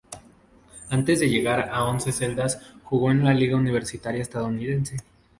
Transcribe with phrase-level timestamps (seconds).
[0.89, 4.97] Antes de llegar al Once Caldas jugó en la liga universitaria estadounidense.